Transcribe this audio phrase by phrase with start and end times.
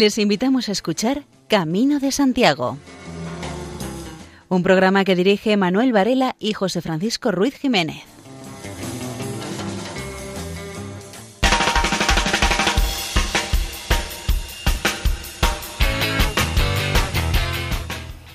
[0.00, 2.78] Les invitamos a escuchar Camino de Santiago,
[4.48, 8.02] un programa que dirige Manuel Varela y José Francisco Ruiz Jiménez.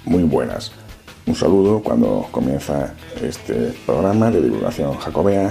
[0.03, 0.71] Muy buenas.
[1.25, 5.49] Un saludo cuando comienza este programa de divulgación jacobea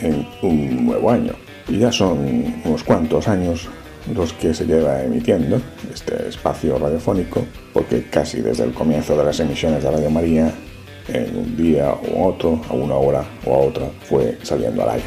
[0.00, 1.32] en un nuevo año.
[1.68, 2.18] Y ya son
[2.66, 3.66] unos cuantos años
[4.14, 5.60] los que se lleva emitiendo
[5.92, 10.52] este espacio radiofónico, porque casi desde el comienzo de las emisiones de Radio María,
[11.08, 15.06] en un día u otro, a una hora o a otra, fue saliendo al aire.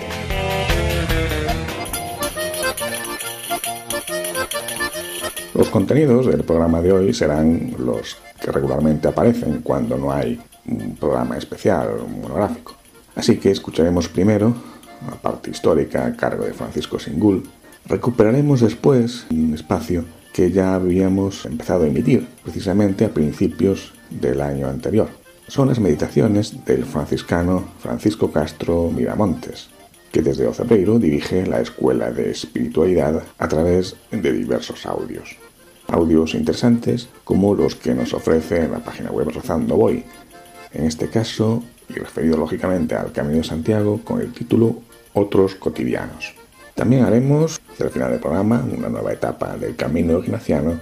[5.54, 10.96] Los contenidos del programa de hoy serán los que regularmente aparecen cuando no hay un
[10.96, 12.76] programa especial, monográfico.
[13.16, 14.56] Así que escucharemos primero
[15.08, 17.44] la parte histórica a cargo de Francisco Singul,
[17.86, 24.68] Recuperaremos después un espacio que ya habíamos empezado a emitir, precisamente a principios del año
[24.68, 25.10] anterior.
[25.48, 29.70] Son las meditaciones del franciscano Francisco Castro Miramontes,
[30.12, 35.38] que desde Ocebreiro dirige la Escuela de Espiritualidad a través de diversos audios.
[35.88, 40.06] Audios interesantes como los que nos ofrece en la página web Rezando Voy,
[40.74, 44.78] en este caso, y referido lógicamente al Camino de Santiago, con el título
[45.14, 46.34] Otros cotidianos.
[46.76, 50.80] También haremos, hacia final del programa, una nueva etapa del camino ignaciano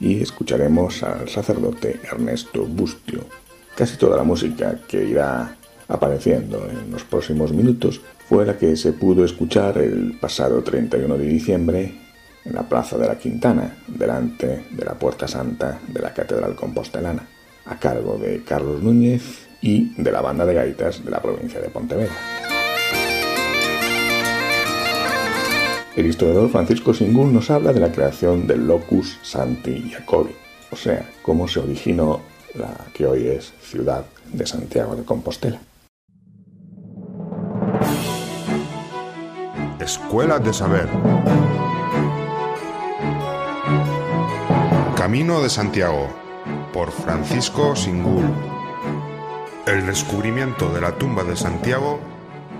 [0.00, 3.24] y escucharemos al sacerdote Ernesto Bustio.
[3.74, 5.56] Casi toda la música que irá
[5.88, 11.26] apareciendo en los próximos minutos fue la que se pudo escuchar el pasado 31 de
[11.26, 11.94] diciembre
[12.44, 17.26] en la Plaza de la Quintana, delante de la Puerta Santa de la Catedral Compostelana,
[17.64, 21.68] a cargo de Carlos Núñez y de la banda de gaitas de la provincia de
[21.68, 22.47] Pontevedra.
[25.98, 30.30] El historiador Francisco Singul nos habla de la creación del locus Santi Jacobi,
[30.70, 32.20] o sea, cómo se originó
[32.54, 35.58] la que hoy es ciudad de Santiago de Compostela.
[39.80, 40.88] Escuela de Saber.
[44.96, 46.06] Camino de Santiago,
[46.72, 48.22] por Francisco Singul.
[49.66, 51.98] El descubrimiento de la tumba de Santiago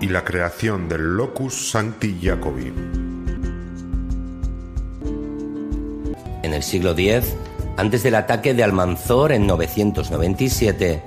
[0.01, 3.08] y la creación del locus Santi Jacobi.
[6.49, 7.35] En el siglo X,
[7.77, 10.99] antes del ataque de Almanzor en 997,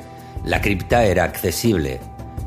[0.44, 1.98] la cripta era accesible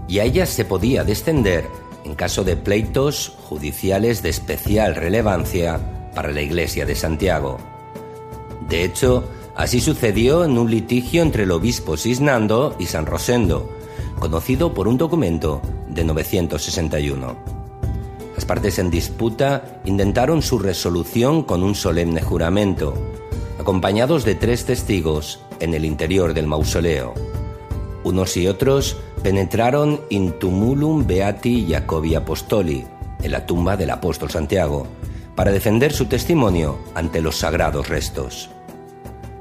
[0.07, 1.65] y a ella se podía descender
[2.05, 5.77] en caso de pleitos judiciales de especial relevancia
[6.15, 7.57] para la Iglesia de Santiago.
[8.69, 13.69] De hecho, así sucedió en un litigio entre el obispo Cisnando y San Rosendo,
[14.21, 17.54] conocido por un documento de 961.
[18.35, 22.93] Las partes en disputa intentaron su resolución con un solemne juramento,
[23.59, 27.13] acompañados de tres testigos en el interior del mausoleo.
[28.03, 32.85] Unos y otros penetraron in tumulum beati Jacobi Apostoli,
[33.23, 34.85] en la tumba del apóstol Santiago,
[35.35, 38.49] para defender su testimonio ante los sagrados restos.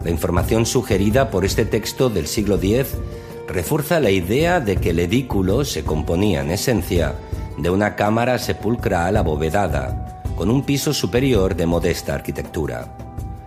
[0.04, 2.94] La información sugerida por este texto del siglo X
[3.48, 7.14] refuerza la idea de que el edículo se componía en esencia
[7.56, 12.88] de una cámara sepulcral abovedada, con un piso superior de modesta arquitectura.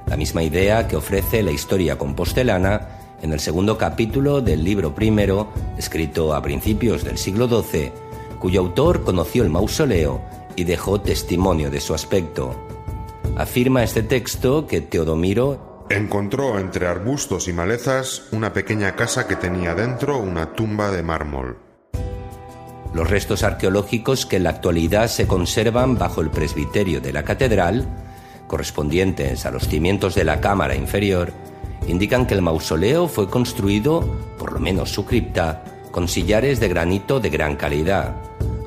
[0.08, 2.88] La misma idea que ofrece la historia compostelana
[3.22, 7.92] en el segundo capítulo del libro primero, escrito a principios del siglo XII,
[8.40, 10.22] cuyo autor conoció el mausoleo
[10.56, 12.56] y dejó testimonio de su aspecto.
[13.36, 19.74] Afirma este texto que Teodomiro encontró entre arbustos y malezas una pequeña casa que tenía
[19.74, 21.67] dentro una tumba de mármol.
[22.98, 27.86] Los restos arqueológicos que en la actualidad se conservan bajo el presbiterio de la catedral,
[28.48, 31.32] correspondientes a los cimientos de la cámara inferior,
[31.88, 34.02] indican que el mausoleo fue construido,
[34.40, 38.16] por lo menos su cripta, con sillares de granito de gran calidad,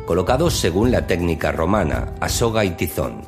[0.07, 3.23] colocados según la técnica romana, a soga y tizón.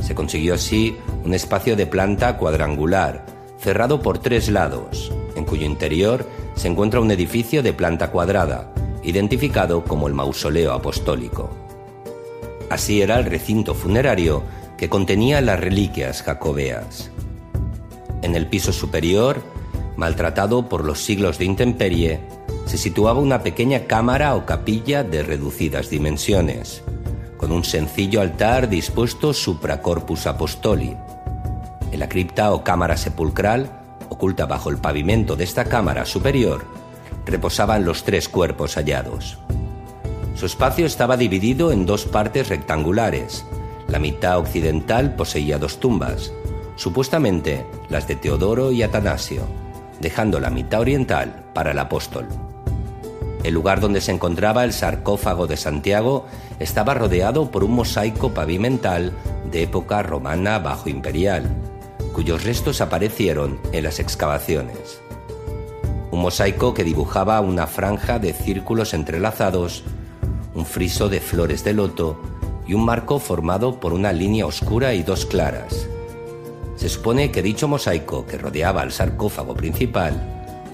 [0.00, 0.96] Se consiguió así
[1.26, 3.26] un espacio de planta cuadrangular,
[3.58, 8.72] cerrado por tres lados, en cuyo interior se encuentra un edificio de planta cuadrada,
[9.06, 11.48] identificado como el mausoleo apostólico.
[12.68, 14.42] Así era el recinto funerario
[14.76, 17.10] que contenía las reliquias jacobeas.
[18.22, 19.40] En el piso superior,
[19.96, 22.20] maltratado por los siglos de intemperie,
[22.66, 26.82] se situaba una pequeña cámara o capilla de reducidas dimensiones,
[27.36, 30.96] con un sencillo altar dispuesto supra corpus apostoli.
[31.92, 33.70] En la cripta o cámara sepulcral,
[34.08, 36.64] oculta bajo el pavimento de esta cámara superior,
[37.24, 39.38] reposaban los tres cuerpos hallados.
[40.34, 43.44] Su espacio estaba dividido en dos partes rectangulares.
[43.88, 46.32] La mitad occidental poseía dos tumbas,
[46.76, 49.46] supuestamente las de Teodoro y Atanasio,
[50.00, 52.28] dejando la mitad oriental para el apóstol.
[53.44, 56.26] El lugar donde se encontraba el sarcófago de Santiago
[56.58, 59.12] estaba rodeado por un mosaico pavimental
[59.50, 61.44] de época romana bajo imperial,
[62.12, 65.00] cuyos restos aparecieron en las excavaciones.
[66.16, 69.84] Un mosaico que dibujaba una franja de círculos entrelazados,
[70.54, 72.18] un friso de flores de loto
[72.66, 75.86] y un marco formado por una línea oscura y dos claras.
[76.76, 80.14] Se supone que dicho mosaico que rodeaba al sarcófago principal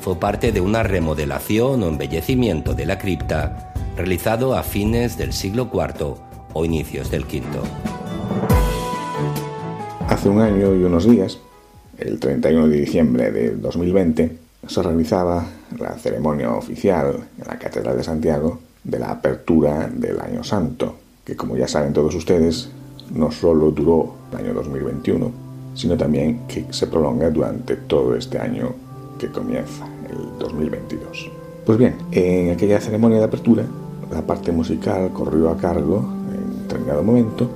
[0.01, 5.69] fue parte de una remodelación o embellecimiento de la cripta realizado a fines del siglo
[5.75, 6.19] IV
[6.53, 7.43] o inicios del V.
[10.07, 11.41] Hace un año y unos días,
[11.99, 15.45] el 31 de diciembre de 2020, se realizaba
[15.79, 20.95] la ceremonia oficial en la Catedral de Santiago de la apertura del Año Santo,
[21.25, 22.71] que como ya saben todos ustedes,
[23.15, 25.31] no solo duró el año 2021,
[25.75, 28.73] sino también que se prolonga durante todo este año
[29.19, 31.31] que comienza, el 2022.
[31.65, 33.65] Pues bien, en aquella ceremonia de apertura,
[34.11, 37.49] la parte musical corrió a cargo, en determinado momento,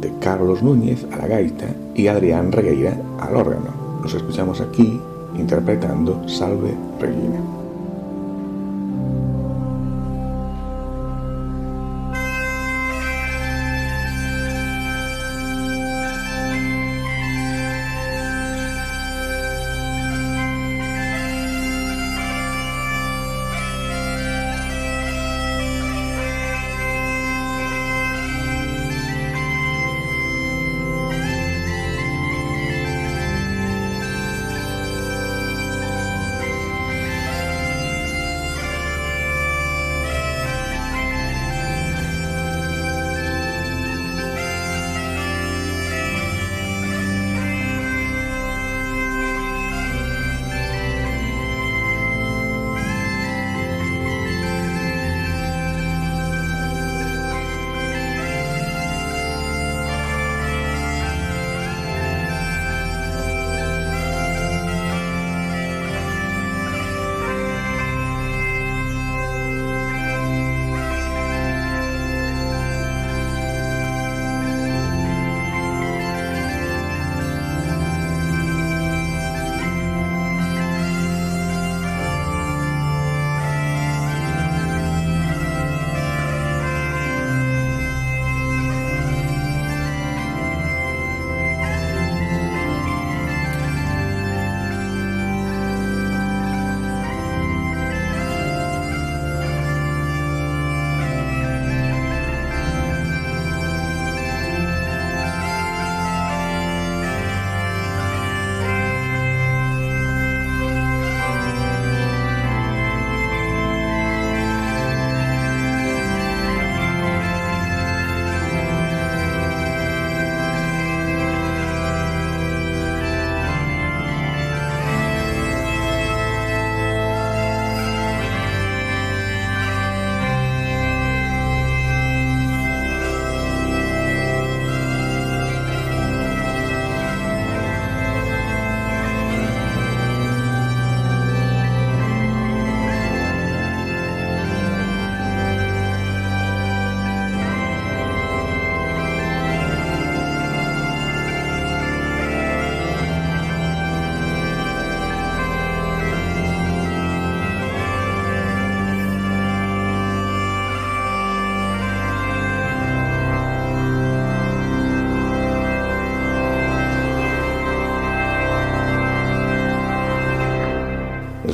[0.00, 4.00] de Carlos Núñez a la gaita y Adrián Regueira al órgano.
[4.02, 5.00] Los escuchamos aquí
[5.34, 7.61] interpretando Salve Regina.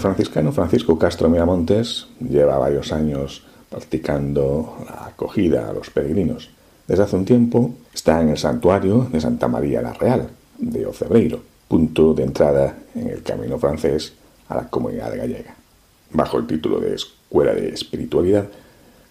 [0.01, 6.51] Franciscano Francisco Castro Miramontes lleva varios años practicando la acogida a los peregrinos.
[6.87, 10.29] Desde hace un tiempo está en el santuario de Santa María la Real
[10.59, 14.15] de Ocebreiro, punto de entrada en el camino francés
[14.49, 15.55] a la comunidad gallega.
[16.13, 18.49] Bajo el título de Escuela de Espiritualidad,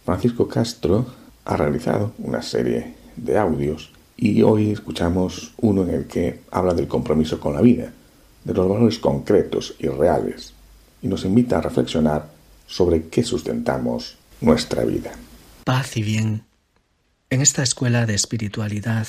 [0.05, 1.05] Francisco Castro
[1.45, 6.87] ha realizado una serie de audios y hoy escuchamos uno en el que habla del
[6.87, 7.93] compromiso con la vida,
[8.43, 10.56] de los valores concretos y reales
[11.01, 12.29] y nos invita a reflexionar
[12.67, 15.11] sobre qué sustentamos nuestra vida.
[15.63, 16.43] Paz y bien.
[17.29, 19.07] En esta escuela de espiritualidad,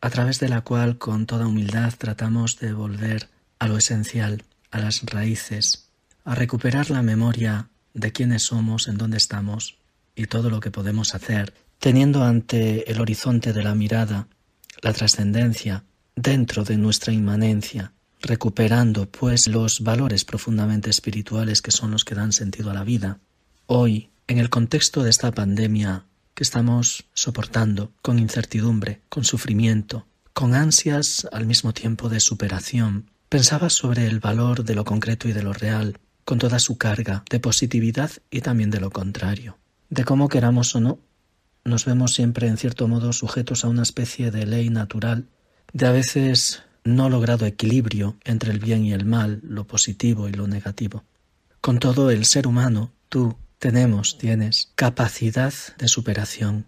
[0.00, 3.28] a través de la cual con toda humildad tratamos de volver
[3.58, 5.88] a lo esencial, a las raíces,
[6.24, 9.78] a recuperar la memoria de quiénes somos, en dónde estamos
[10.14, 14.28] y todo lo que podemos hacer, teniendo ante el horizonte de la mirada
[14.82, 22.04] la trascendencia dentro de nuestra inmanencia, recuperando pues los valores profundamente espirituales que son los
[22.04, 23.18] que dan sentido a la vida.
[23.66, 26.04] Hoy, en el contexto de esta pandemia
[26.34, 33.70] que estamos soportando con incertidumbre, con sufrimiento, con ansias al mismo tiempo de superación, pensaba
[33.70, 37.40] sobre el valor de lo concreto y de lo real, con toda su carga de
[37.40, 39.58] positividad y también de lo contrario,
[39.88, 40.98] de cómo queramos o no,
[41.64, 45.26] nos vemos siempre en cierto modo sujetos a una especie de ley natural,
[45.72, 50.32] de a veces no logrado equilibrio entre el bien y el mal, lo positivo y
[50.32, 51.04] lo negativo.
[51.60, 56.66] Con todo, el ser humano, tú, tenemos, tienes, capacidad de superación,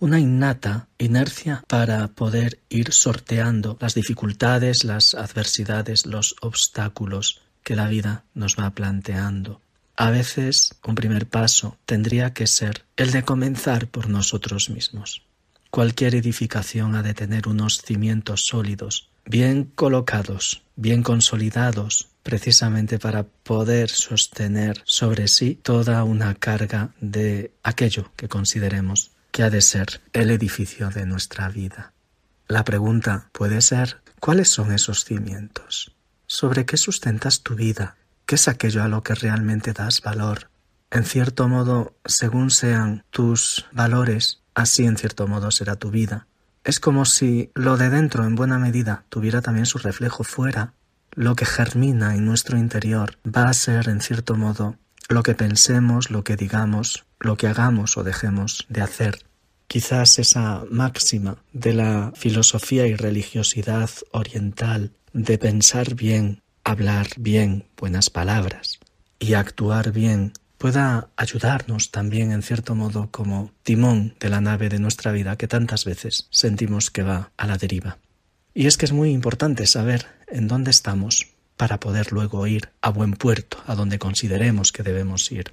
[0.00, 7.86] una innata inercia para poder ir sorteando las dificultades, las adversidades, los obstáculos que la
[7.86, 9.60] vida nos va planteando.
[9.94, 15.22] A veces un primer paso tendría que ser el de comenzar por nosotros mismos.
[15.70, 23.90] Cualquier edificación ha de tener unos cimientos sólidos, bien colocados, bien consolidados, precisamente para poder
[23.90, 30.30] sostener sobre sí toda una carga de aquello que consideremos que ha de ser el
[30.30, 31.92] edificio de nuestra vida.
[32.48, 35.96] La pregunta puede ser ¿cuáles son esos cimientos?
[36.26, 37.96] ¿Sobre qué sustentas tu vida?
[38.26, 40.50] ¿Qué es aquello a lo que realmente das valor?
[40.90, 46.26] En cierto modo, según sean tus valores, así en cierto modo será tu vida.
[46.64, 50.74] Es como si lo de dentro en buena medida tuviera también su reflejo fuera.
[51.14, 54.76] Lo que germina en nuestro interior va a ser en cierto modo
[55.08, 59.18] lo que pensemos, lo que digamos, lo que hagamos o dejemos de hacer.
[59.66, 68.08] Quizás esa máxima de la filosofía y religiosidad oriental de pensar bien, hablar bien buenas
[68.08, 68.78] palabras
[69.18, 74.78] y actuar bien pueda ayudarnos también en cierto modo como timón de la nave de
[74.78, 77.98] nuestra vida que tantas veces sentimos que va a la deriva.
[78.54, 81.26] Y es que es muy importante saber en dónde estamos
[81.56, 85.52] para poder luego ir a buen puerto, a donde consideremos que debemos ir.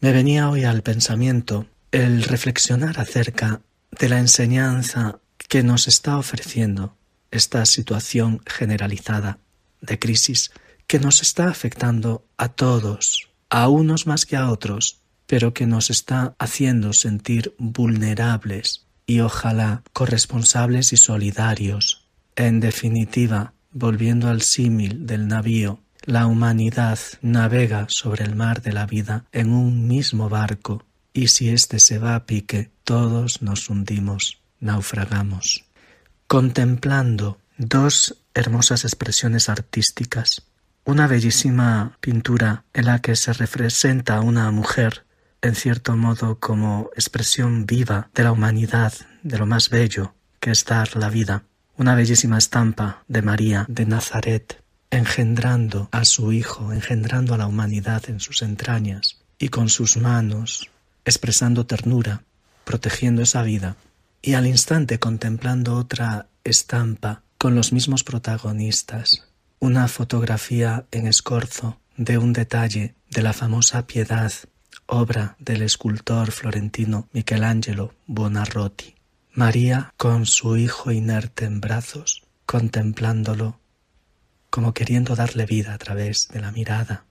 [0.00, 6.96] Me venía hoy al pensamiento el reflexionar acerca de la enseñanza que nos está ofreciendo
[7.30, 9.36] esta situación generalizada
[9.82, 10.50] de crisis
[10.86, 15.88] que nos está afectando a todos a unos más que a otros, pero que nos
[15.88, 22.08] está haciendo sentir vulnerables y ojalá corresponsables y solidarios.
[22.34, 28.86] En definitiva, volviendo al símil del navío, la humanidad navega sobre el mar de la
[28.86, 34.40] vida en un mismo barco, y si éste se va a pique, todos nos hundimos,
[34.58, 35.64] naufragamos.
[36.26, 40.42] Contemplando dos hermosas expresiones artísticas,
[40.84, 45.06] una bellísima pintura en la que se representa a una mujer
[45.40, 50.64] en cierto modo como expresión viva de la humanidad, de lo más bello que es
[50.64, 51.44] dar la vida.
[51.76, 58.02] Una bellísima estampa de María de Nazaret, engendrando a su Hijo, engendrando a la humanidad
[58.08, 60.70] en sus entrañas y con sus manos
[61.04, 62.22] expresando ternura,
[62.64, 63.76] protegiendo esa vida,
[64.22, 69.26] y al instante contemplando otra estampa con los mismos protagonistas,
[69.58, 74.32] una fotografía en escorzo de un detalle de la famosa Piedad,
[74.86, 78.94] obra del escultor florentino Michelangelo Buonarroti.
[79.32, 83.58] María con su hijo inerte en brazos, contemplándolo,
[84.50, 87.04] como queriendo darle vida a través de la mirada.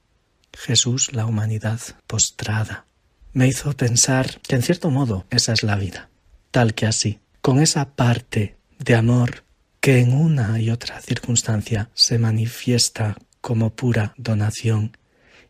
[0.53, 2.85] Jesús, la humanidad postrada.
[3.33, 6.09] Me hizo pensar que en cierto modo esa es la vida,
[6.51, 9.43] tal que así, con esa parte de amor
[9.83, 14.95] que en una y otra circunstancia se manifiesta como pura donación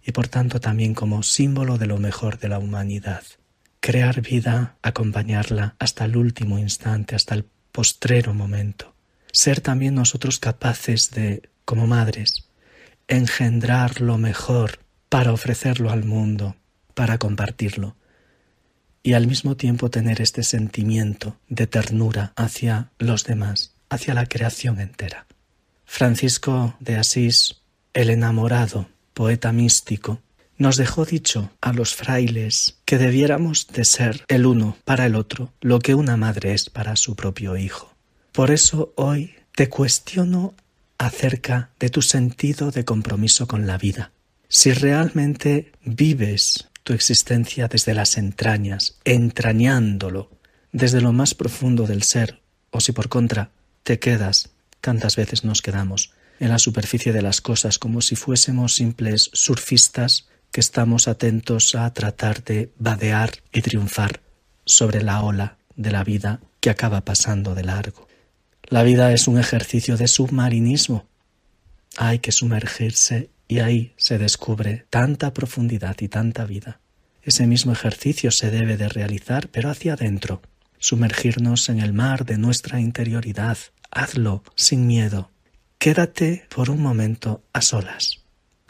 [0.03, 3.21] y por tanto también como símbolo de lo mejor de la humanidad.
[3.79, 8.95] Crear vida, acompañarla hasta el último instante, hasta el postrero momento.
[9.31, 12.49] Ser también nosotros capaces de, como madres,
[13.07, 16.55] engendrar lo mejor para ofrecerlo al mundo,
[16.95, 17.97] para compartirlo,
[19.03, 24.79] y al mismo tiempo tener este sentimiento de ternura hacia los demás hacia la creación
[24.79, 25.27] entera.
[25.85, 27.61] Francisco de Asís,
[27.93, 30.21] el enamorado, poeta místico,
[30.57, 35.53] nos dejó dicho a los frailes que debiéramos de ser el uno para el otro
[35.61, 37.93] lo que una madre es para su propio hijo.
[38.31, 40.55] Por eso hoy te cuestiono
[40.97, 44.11] acerca de tu sentido de compromiso con la vida.
[44.47, 50.29] Si realmente vives tu existencia desde las entrañas, entrañándolo,
[50.71, 53.51] desde lo más profundo del ser, o si por contra
[53.83, 54.49] te quedas,
[54.81, 60.27] tantas veces nos quedamos, en la superficie de las cosas como si fuésemos simples surfistas
[60.51, 64.21] que estamos atentos a tratar de vadear y triunfar
[64.65, 68.07] sobre la ola de la vida que acaba pasando de largo.
[68.69, 71.05] La vida es un ejercicio de submarinismo.
[71.97, 76.79] Hay que sumergirse y ahí se descubre tanta profundidad y tanta vida.
[77.21, 80.41] Ese mismo ejercicio se debe de realizar, pero hacia adentro,
[80.77, 83.57] sumergirnos en el mar de nuestra interioridad.
[83.95, 85.29] Hazlo sin miedo.
[85.77, 88.23] Quédate por un momento a solas.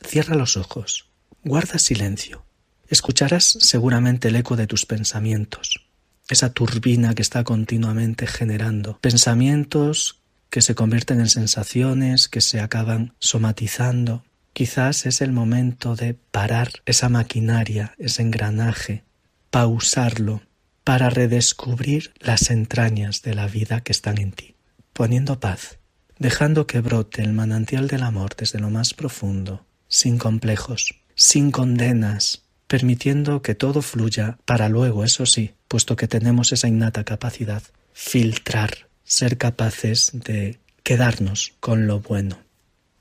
[0.05, 1.09] Cierra los ojos.
[1.43, 2.45] Guarda silencio.
[2.89, 5.85] Escucharás seguramente el eco de tus pensamientos,
[6.29, 13.15] esa turbina que está continuamente generando pensamientos que se convierten en sensaciones, que se acaban
[13.19, 14.23] somatizando.
[14.53, 19.03] Quizás es el momento de parar esa maquinaria, ese engranaje,
[19.49, 20.43] pausarlo,
[20.83, 24.52] para redescubrir las entrañas de la vida que están en ti,
[24.93, 25.79] poniendo paz,
[26.17, 32.43] dejando que brote el manantial del amor desde lo más profundo, sin complejos, sin condenas,
[32.67, 38.87] permitiendo que todo fluya para luego, eso sí, puesto que tenemos esa innata capacidad, filtrar,
[39.03, 42.39] ser capaces de quedarnos con lo bueno.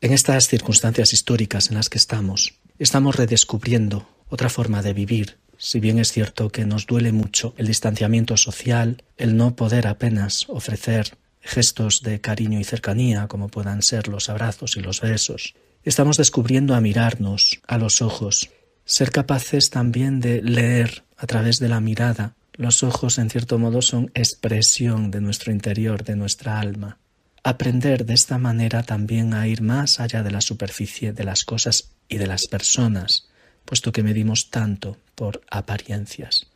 [0.01, 5.79] En estas circunstancias históricas en las que estamos, estamos redescubriendo otra forma de vivir, si
[5.79, 11.17] bien es cierto que nos duele mucho el distanciamiento social, el no poder apenas ofrecer
[11.43, 16.75] gestos de cariño y cercanía como puedan ser los abrazos y los besos, estamos descubriendo
[16.75, 18.51] a mirarnos a los ojos,
[18.85, 22.35] ser capaces también de leer a través de la mirada.
[22.55, 26.99] Los ojos, en cierto modo, son expresión de nuestro interior, de nuestra alma.
[27.45, 31.91] Aprender de esta manera también a ir más allá de la superficie de las cosas
[32.09, 33.29] y de las personas,
[33.65, 36.47] puesto que medimos tanto por apariencias.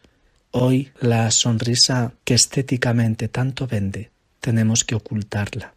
[0.51, 4.11] Hoy la sonrisa que estéticamente tanto vende,
[4.47, 5.75] tenemos que ocultarla.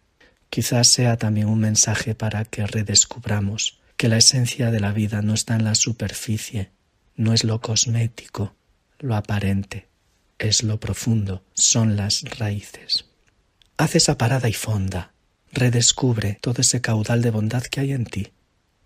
[0.49, 5.33] Quizás sea también un mensaje para que redescubramos que la esencia de la vida no
[5.33, 6.71] está en la superficie,
[7.15, 8.55] no es lo cosmético,
[8.99, 9.87] lo aparente,
[10.37, 13.05] es lo profundo, son las raíces.
[13.77, 15.13] Haz esa parada y fonda,
[15.51, 18.31] redescubre todo ese caudal de bondad que hay en ti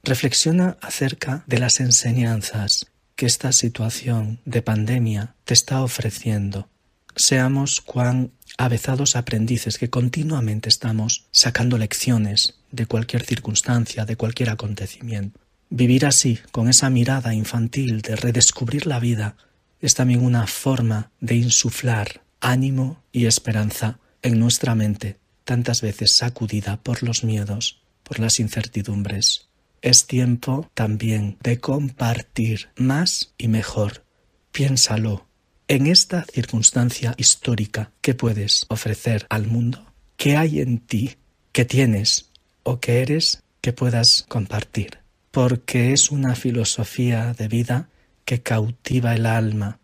[0.06, 6.67] Reflexiona acerca de las enseñanzas que esta situación de pandemia te está ofreciendo.
[7.15, 15.39] Seamos cuán avezados aprendices que continuamente estamos sacando lecciones de cualquier circunstancia, de cualquier acontecimiento.
[15.70, 19.36] Vivir así, con esa mirada infantil de redescubrir la vida,
[19.80, 26.78] es también una forma de insuflar ánimo y esperanza en nuestra mente, tantas veces sacudida
[26.78, 29.50] por los miedos, por las incertidumbres.
[29.82, 34.06] Es tiempo también de compartir más y mejor.
[34.52, 35.28] Piénsalo.
[35.74, 39.84] En esta circunstancia histórica, ¿qué puedes ofrecer al mundo?
[40.18, 41.16] ¿Qué hay en ti
[41.52, 42.30] que tienes
[42.62, 45.00] o que eres que puedas compartir?
[45.32, 47.90] Porque es una filosofía de vida
[48.24, 49.80] que cautiva el alma.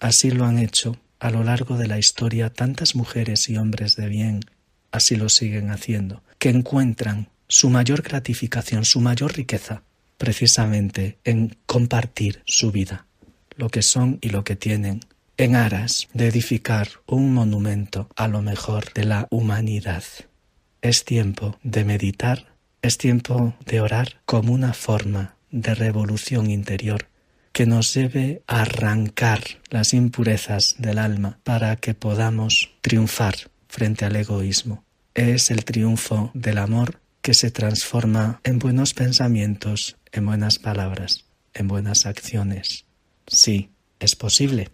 [0.00, 4.08] Así lo han hecho a lo largo de la historia tantas mujeres y hombres de
[4.08, 4.40] bien.
[4.92, 9.82] Así lo siguen haciendo, que encuentran su mayor gratificación, su mayor riqueza,
[10.16, 13.06] precisamente en compartir su vida,
[13.56, 15.00] lo que son y lo que tienen,
[15.36, 20.04] en aras de edificar un monumento a lo mejor de la humanidad.
[20.80, 27.08] Es tiempo de meditar, es tiempo de orar como una forma de revolución interior
[27.52, 33.34] que nos debe arrancar las impurezas del alma para que podamos triunfar
[33.68, 34.84] frente al egoísmo.
[35.14, 41.68] Es el triunfo del amor que se transforma en buenos pensamientos, en buenas palabras, en
[41.68, 42.84] buenas acciones.
[43.26, 43.70] Sí,
[44.00, 44.70] es posible.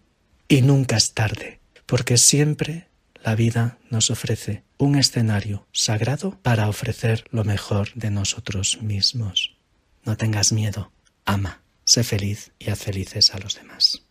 [0.52, 2.88] Y nunca es tarde, porque siempre
[3.22, 9.56] la vida nos ofrece un escenario sagrado para ofrecer lo mejor de nosotros mismos.
[10.04, 10.90] No tengas miedo,
[11.24, 14.02] ama, sé feliz y haz felices a los demás.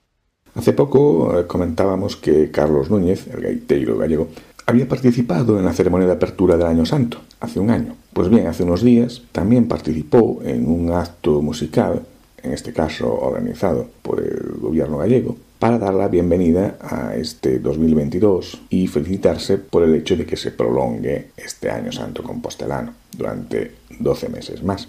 [0.56, 4.30] Hace poco eh, comentábamos que Carlos Núñez, el gaiteiro gallego,
[4.66, 7.98] había participado en la ceremonia de apertura del Año Santo, hace un año.
[8.14, 12.04] Pues bien, hace unos días también participó en un acto musical,
[12.42, 18.62] en este caso organizado por el gobierno gallego, para dar la bienvenida a este 2022
[18.70, 24.30] y felicitarse por el hecho de que se prolongue este Año Santo compostelano durante 12
[24.30, 24.88] meses más.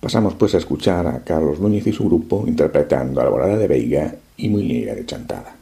[0.00, 4.48] Pasamos pues a escuchar a Carlos Núñez y su grupo interpretando Alborada de Veiga y
[4.48, 5.57] Muñeira de Chantada.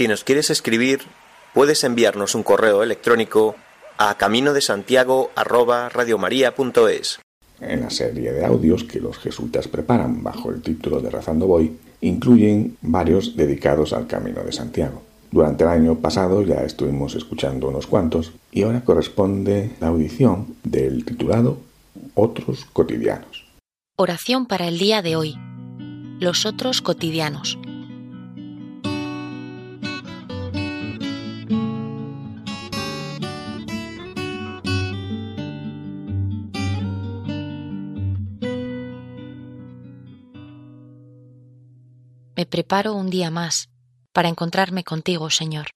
[0.00, 1.00] Si nos quieres escribir,
[1.52, 3.54] puedes enviarnos un correo electrónico
[3.98, 5.30] a camino de Santiago
[7.60, 11.76] En la serie de audios que los jesuitas preparan bajo el título de Rezando Voy,
[12.00, 15.02] incluyen varios dedicados al Camino de Santiago.
[15.30, 21.04] Durante el año pasado ya estuvimos escuchando unos cuantos y ahora corresponde la audición del
[21.04, 21.58] titulado
[22.14, 23.44] Otros cotidianos.
[23.98, 25.36] Oración para el día de hoy.
[26.20, 27.58] Los otros cotidianos.
[42.40, 43.68] Me preparo un día más
[44.14, 45.72] para encontrarme contigo, Señor.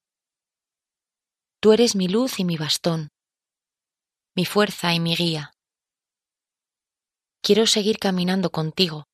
[1.61, 3.11] Tú eres mi luz y mi bastón,
[4.35, 5.53] mi fuerza y mi guía.
[7.42, 9.05] Quiero seguir caminando contigo,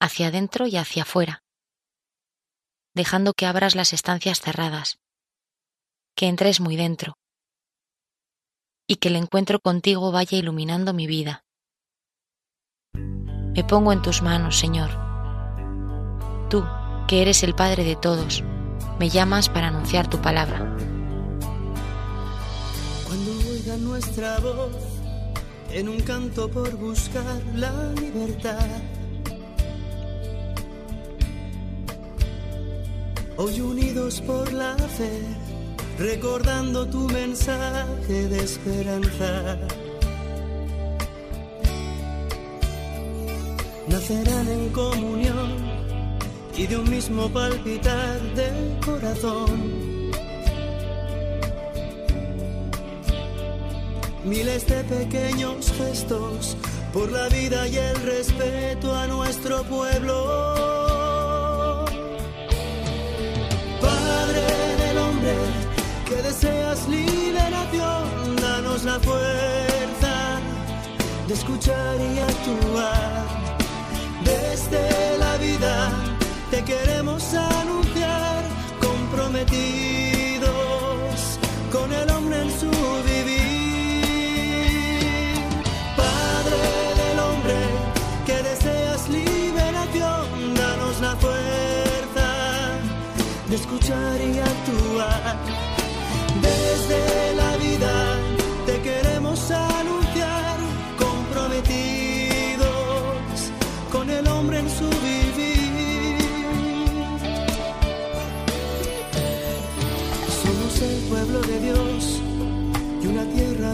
[0.00, 1.42] hacia adentro y hacia afuera,
[2.94, 4.96] dejando que abras las estancias cerradas,
[6.16, 7.18] que entres muy dentro,
[8.88, 11.44] y que el encuentro contigo vaya iluminando mi vida.
[12.94, 15.03] Me pongo en tus manos, Señor
[16.54, 16.64] Tú,
[17.08, 18.44] que eres el Padre de todos,
[19.00, 20.58] me llamas para anunciar tu palabra.
[23.04, 24.70] Cuando oiga nuestra voz
[25.72, 28.68] en un canto por buscar la libertad.
[33.36, 35.22] Hoy unidos por la fe,
[35.98, 39.58] recordando tu mensaje de esperanza.
[43.88, 45.83] Nacerán en comunión
[46.56, 50.10] y de un mismo palpitar del corazón.
[54.24, 56.56] Miles de pequeños gestos
[56.92, 61.84] por la vida y el respeto a nuestro pueblo.
[63.80, 65.34] Padre del hombre,
[66.08, 70.40] que deseas liberación, danos la fuerza
[71.26, 73.24] de escuchar y actuar
[74.24, 76.13] desde la vida
[76.54, 78.44] te queremos anunciar
[78.80, 79.58] comprometidos
[81.72, 82.70] con el hombre en su
[83.10, 84.04] vivir.
[85.96, 86.58] Padre
[87.00, 87.56] del hombre,
[88.26, 92.28] que deseas liberación, danos la fuerza
[93.48, 95.73] de escuchar y actuar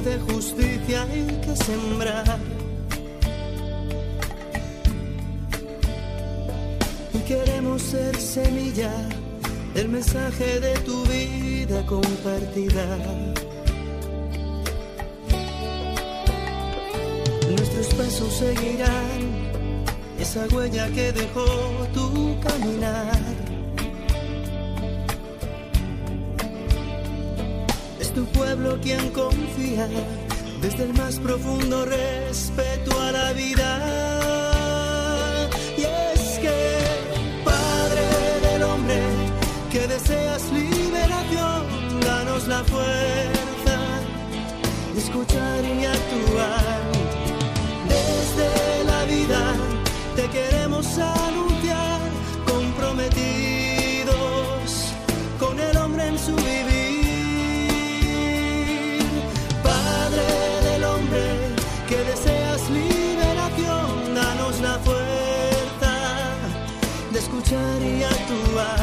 [0.02, 2.38] de justicia en que sembrar.
[7.12, 8.92] Y queremos ser semilla
[9.74, 12.86] del mensaje de tu vida compartida.
[17.50, 19.20] Nuestros pasos seguirán
[20.18, 21.44] esa huella que dejó
[21.92, 23.39] tu caminar
[28.20, 29.88] tu pueblo quien confía
[30.60, 33.70] desde el más profundo respeto a la vida.
[35.78, 36.58] Y es que,
[37.44, 38.04] Padre
[38.46, 39.00] del hombre,
[39.72, 43.39] que deseas liberación, danos la fuerza
[68.30, 68.79] y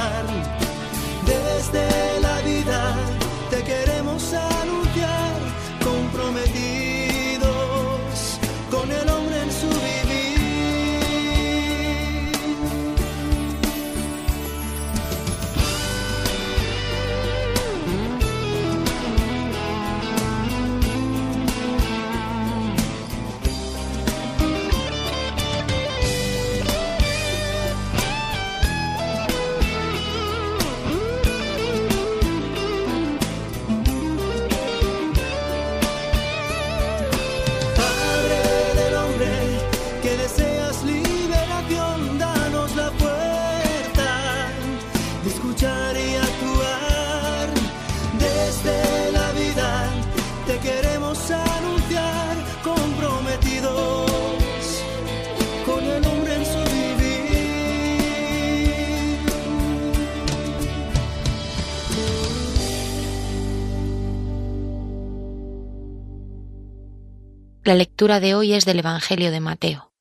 [67.68, 69.92] La lectura de hoy es del Evangelio de Mateo.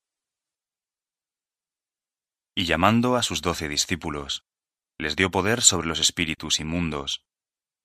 [2.55, 4.45] Y llamando a sus doce discípulos,
[4.97, 7.25] les dio poder sobre los espíritus inmundos,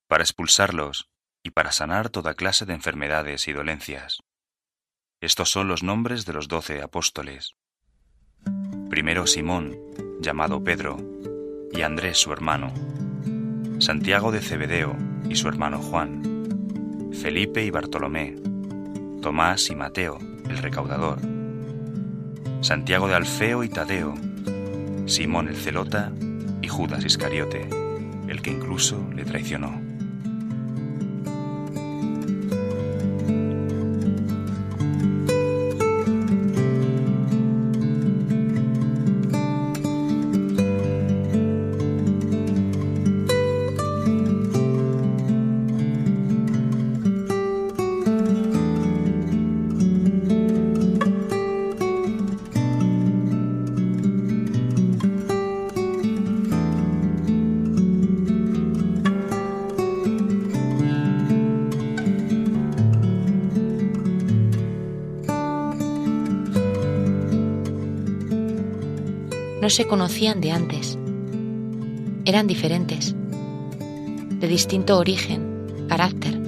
[0.07, 1.11] para expulsarlos
[1.43, 4.21] y para sanar toda clase de enfermedades y dolencias.
[5.21, 7.57] Estos son los nombres de los doce apóstoles.
[8.89, 9.77] Primero Simón,
[10.21, 10.97] llamado Pedro,
[11.73, 12.73] y Andrés su hermano,
[13.81, 14.97] Santiago de Cebedeo
[15.29, 18.52] y su hermano Juan, Felipe y Bartolomé,
[19.23, 20.19] Tomás y Mateo,
[20.51, 21.21] el recaudador,
[22.61, 24.15] Santiago de Alfeo y Tadeo,
[25.07, 26.13] Simón el celota
[26.61, 27.69] y Judas Iscariote,
[28.27, 29.82] el que incluso le traicionó.
[69.75, 70.99] Se conocían de antes.
[72.27, 73.15] Eran diferentes,
[74.29, 76.39] de distinto origen, carácter,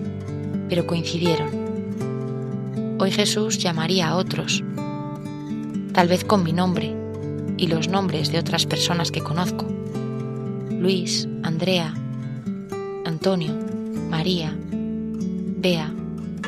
[0.68, 1.48] pero coincidieron.
[2.98, 4.62] Hoy Jesús llamaría a otros,
[5.92, 6.94] tal vez con mi nombre
[7.56, 9.66] y los nombres de otras personas que conozco.
[10.70, 11.94] Luis, Andrea,
[13.06, 13.54] Antonio,
[14.10, 15.92] María, Bea,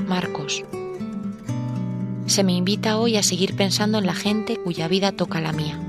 [0.06, 0.62] Marcos.
[2.26, 5.80] Se me invita hoy a seguir pensando en la gente cuya vida toca la mía.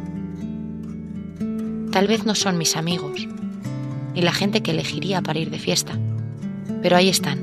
[1.97, 3.27] Tal vez no son mis amigos,
[4.13, 5.97] ni la gente que elegiría para ir de fiesta,
[6.83, 7.39] pero ahí están.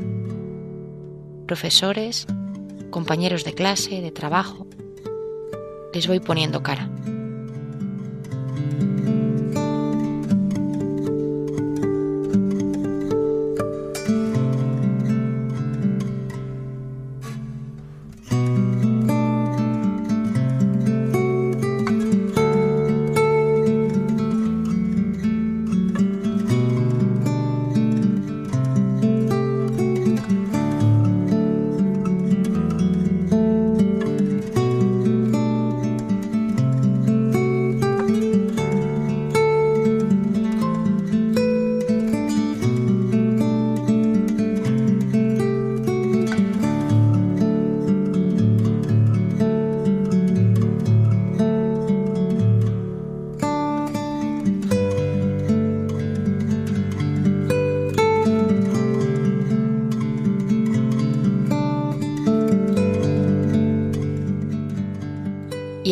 [1.44, 2.28] Profesores,
[2.90, 4.68] compañeros de clase, de trabajo.
[5.92, 6.88] Les voy poniendo cara.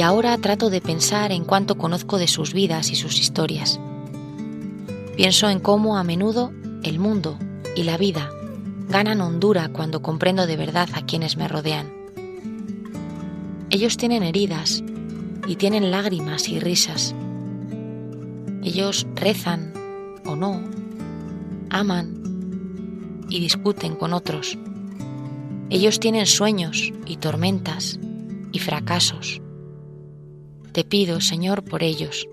[0.03, 3.79] Ahora trato de pensar en cuánto conozco de sus vidas y sus historias.
[5.17, 7.39] Pienso en cómo a menudo el mundo
[7.77, 8.31] y la vida
[8.89, 11.93] ganan hondura cuando comprendo de verdad a quienes me rodean.
[13.71, 14.83] Ellos tienen heridas
[15.47, 17.15] y tienen lágrimas y risas.
[18.63, 19.73] Ellos rezan
[20.25, 20.63] o no,
[21.71, 24.59] aman y discuten con otros.
[25.71, 27.99] Ellos tienen sueños y tormentas
[28.53, 29.41] y fracasos
[30.73, 32.27] te pido, Señor, por ellos.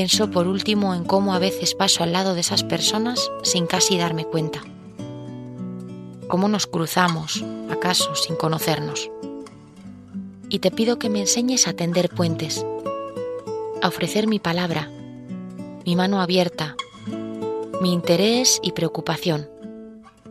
[0.00, 3.98] Pienso por último en cómo a veces paso al lado de esas personas sin casi
[3.98, 4.62] darme cuenta.
[6.26, 9.10] Cómo nos cruzamos, acaso, sin conocernos.
[10.48, 12.64] Y te pido que me enseñes a tender puentes,
[13.82, 14.90] a ofrecer mi palabra,
[15.84, 16.76] mi mano abierta,
[17.82, 19.50] mi interés y preocupación,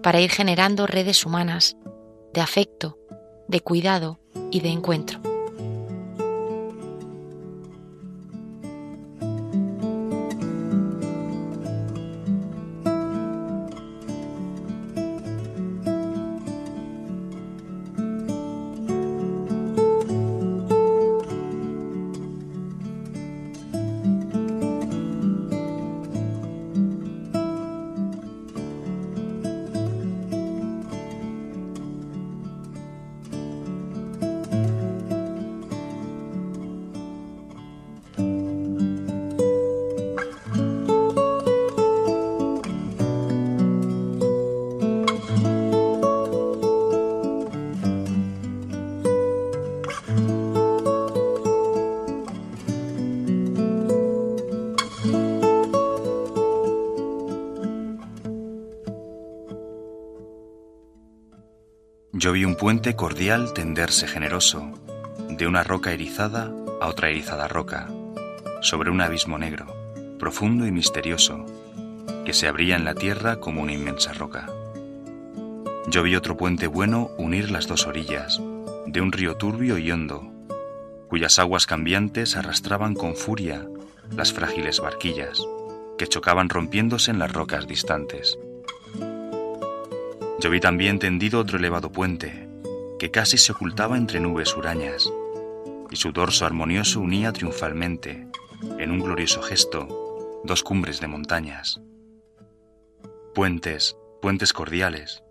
[0.01, 1.77] para ir generando redes humanas
[2.33, 2.97] de afecto,
[3.47, 5.28] de cuidado y de encuentro.
[62.19, 64.73] Yo vi un puente cordial tenderse generoso,
[65.29, 66.51] de una roca erizada
[66.81, 67.87] a otra erizada roca,
[68.59, 69.73] sobre un abismo negro,
[70.19, 71.45] profundo y misterioso,
[72.25, 74.47] que se abría en la tierra como una inmensa roca.
[75.87, 78.41] Yo vi otro puente bueno unir las dos orillas,
[78.85, 80.29] de un río turbio y hondo,
[81.07, 83.65] cuyas aguas cambiantes arrastraban con furia
[84.13, 85.41] las frágiles barquillas,
[85.97, 88.37] que chocaban rompiéndose en las rocas distantes.
[90.41, 92.47] Yo vi también tendido otro elevado puente,
[92.97, 95.11] que casi se ocultaba entre nubes hurañas,
[95.91, 98.25] y su dorso armonioso unía triunfalmente,
[98.77, 101.81] en un glorioso gesto, dos cumbres de montañas.
[103.35, 105.23] Puentes, puentes cordiales,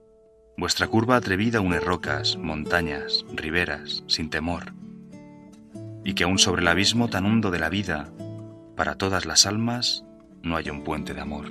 [0.59, 4.75] vuestra curva atrevida une rocas, montañas, riberas, sin temor,
[6.05, 8.13] y que aún sobre el abismo tan hondo de la vida,
[8.77, 10.05] para todas las almas,
[10.43, 11.49] no hay un puente de amor.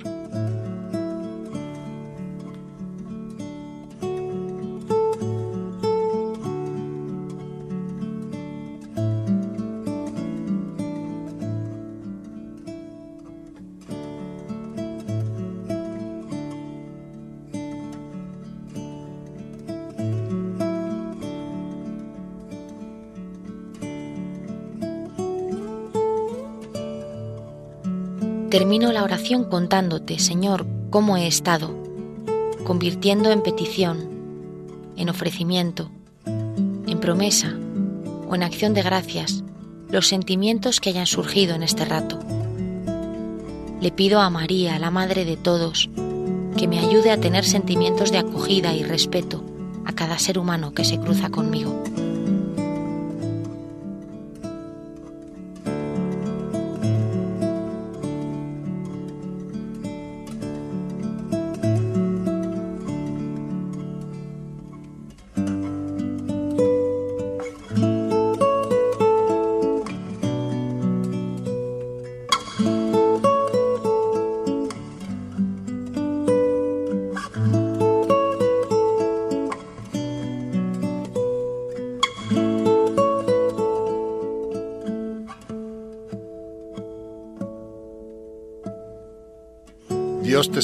[28.68, 31.74] Termino la oración contándote, Señor, cómo he estado,
[32.64, 34.10] convirtiendo en petición,
[34.94, 35.90] en ofrecimiento,
[36.26, 37.56] en promesa
[38.28, 39.42] o en acción de gracias
[39.88, 42.18] los sentimientos que hayan surgido en este rato.
[43.80, 45.88] Le pido a María, la Madre de todos,
[46.58, 49.42] que me ayude a tener sentimientos de acogida y respeto
[49.86, 51.82] a cada ser humano que se cruza conmigo.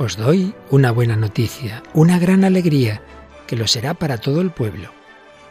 [0.00, 3.02] Os doy una buena noticia, una gran alegría,
[3.46, 4.88] que lo será para todo el pueblo.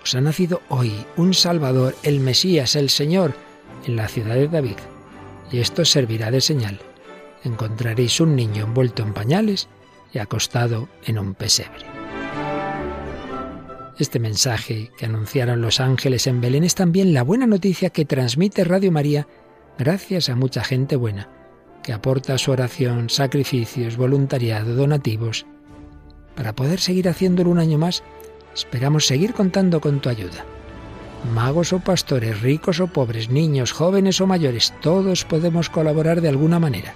[0.01, 3.35] Os ha nacido hoy un Salvador, el Mesías, el Señor,
[3.85, 4.77] en la ciudad de David.
[5.51, 6.79] Y esto servirá de señal.
[7.43, 9.67] Encontraréis un niño envuelto en pañales
[10.11, 11.85] y acostado en un pesebre.
[13.99, 18.63] Este mensaje que anunciaron los ángeles en Belén es también la buena noticia que transmite
[18.63, 19.27] Radio María
[19.77, 21.38] gracias a mucha gente buena
[21.83, 25.45] que aporta su oración, sacrificios, voluntariado, donativos.
[26.35, 28.03] Para poder seguir haciéndolo un año más,
[28.53, 30.45] esperamos seguir contando con tu ayuda.
[31.33, 36.59] Magos o pastores, ricos o pobres, niños, jóvenes o mayores, todos podemos colaborar de alguna
[36.59, 36.93] manera.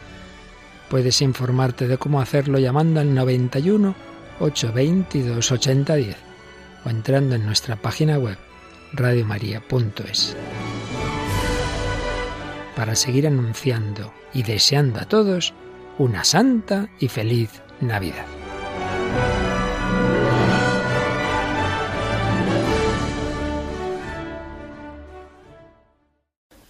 [0.89, 3.95] Puedes informarte de cómo hacerlo llamando al 91
[4.39, 6.15] 822 8010
[6.85, 8.37] o entrando en nuestra página web
[8.93, 10.35] radiomaria.es
[12.75, 15.53] para seguir anunciando y deseando a todos
[15.97, 17.49] una santa y feliz
[17.81, 18.25] Navidad.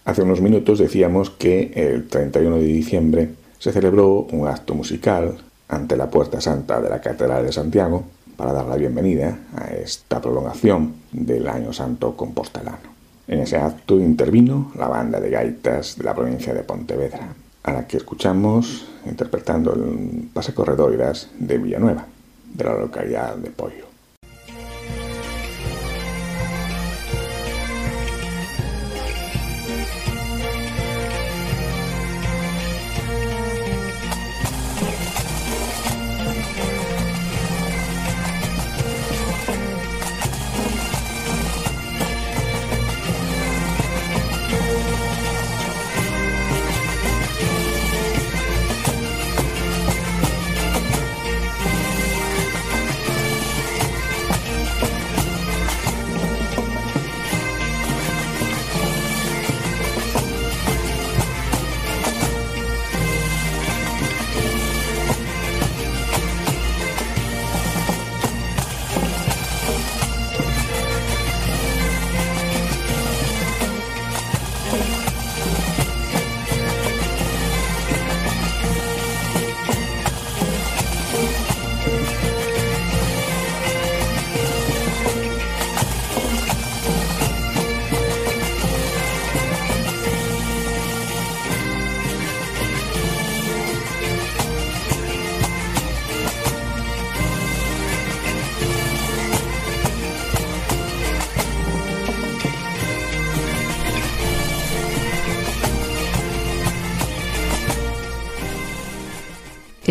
[0.04, 5.38] Hace unos minutos decíamos que el 31 de diciembre se celebró un acto musical
[5.68, 8.04] ante la Puerta Santa de la Catedral de Santiago
[8.36, 12.93] para dar la bienvenida a esta prolongación del Año Santo compostelano.
[13.26, 17.28] En ese acto intervino la banda de gaitas de la provincia de Pontevedra,
[17.62, 22.06] a la que escuchamos interpretando el Pase Corredoiras de Villanueva,
[22.52, 23.93] de la localidad de Pollo.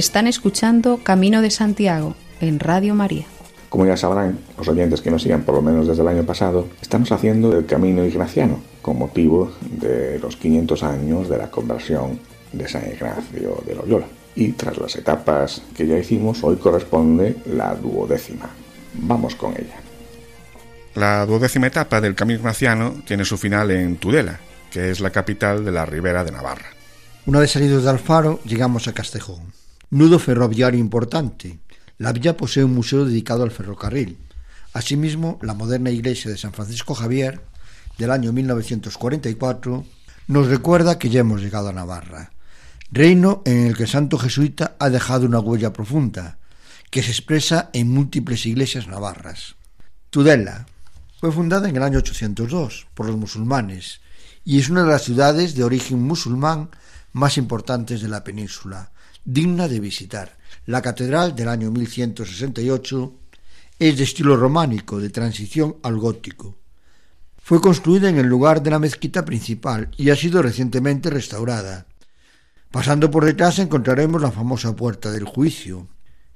[0.03, 3.23] Están escuchando Camino de Santiago en Radio María.
[3.69, 6.67] Como ya sabrán los oyentes que nos siguen por lo menos desde el año pasado,
[6.81, 12.19] estamos haciendo el camino ignaciano con motivo de los 500 años de la conversión
[12.51, 14.05] de San Ignacio de Loyola.
[14.35, 18.49] Y tras las etapas que ya hicimos, hoy corresponde la duodécima.
[18.95, 19.79] Vamos con ella.
[20.95, 25.63] La duodécima etapa del camino ignaciano tiene su final en Tudela, que es la capital
[25.63, 26.67] de la Ribera de Navarra.
[27.25, 29.62] Una vez salidos de Alfaro, llegamos a Castejón,
[29.93, 31.59] nudo ferroviario importante,
[31.99, 34.17] la villa posee un museo dedicado al ferrocarril.
[34.73, 37.41] Asimismo, la moderna iglesia de San Francisco Javier,
[37.99, 39.85] del año 1944,
[40.27, 42.31] nos recuerda que ya hemos llegado a Navarra,
[42.91, 46.39] reino en el que santo jesuita ha dejado una huella profunda,
[46.89, 49.55] que se expresa en múltiples iglesias navarras.
[50.09, 50.65] Tudela
[51.19, 54.01] fue fundada en el año 802 por los musulmanes
[54.43, 56.69] y es una de las ciudades de origen musulmán
[57.13, 58.91] más importantes de la península,
[59.23, 60.37] digna de visitar.
[60.65, 63.13] La catedral del año 1168
[63.79, 66.55] es de estilo románico, de transición al gótico.
[67.37, 71.85] Fue construida en el lugar de la mezquita principal y ha sido recientemente restaurada.
[72.71, 75.87] Pasando por detrás encontraremos la famosa Puerta del Juicio.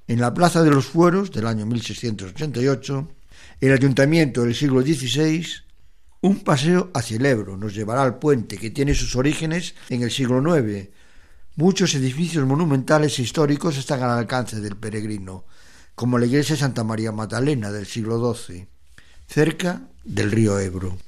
[0.08, 3.08] En la Plaza de los Fueros del año 1688,
[3.62, 5.46] el ayuntamiento del siglo XVI,
[6.22, 10.12] un paseo hacia el Ebro nos llevará al puente que tiene sus orígenes en el
[10.12, 10.90] siglo IX,
[11.58, 15.46] Muchos edificios monumentales e históricos están al alcance del peregrino,
[15.96, 18.68] como la iglesia Santa María Magdalena del siglo XII,
[19.26, 21.00] cerca del río Ebro.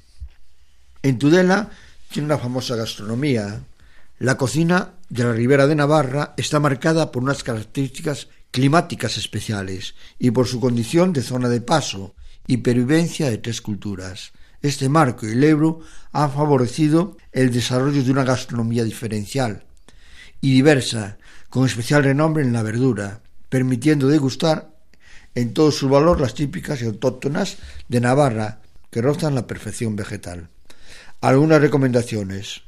[1.04, 1.70] En Tudela
[2.12, 3.62] tiene una famosa gastronomía.
[4.18, 10.32] La cocina de la Ribera de Navarra está marcada por unas características climáticas especiales y
[10.32, 12.16] por su condición de zona de paso
[12.48, 14.32] y pervivencia de tres culturas.
[14.62, 15.80] Este marco y el Ebro
[16.12, 19.64] han favorecido el desarrollo de una gastronomía diferencial,
[20.42, 21.18] y diversa,
[21.50, 24.76] con especial renombre en la verdura, permitiendo degustar
[25.36, 27.58] en todo su valor las típicas y autóctonas
[27.88, 30.50] de Navarra, que rozan la perfección vegetal.
[31.22, 32.64] Algunas recomendaciones.